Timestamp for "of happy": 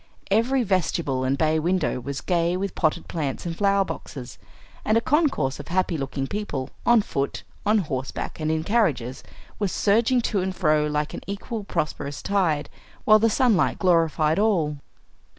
5.59-5.95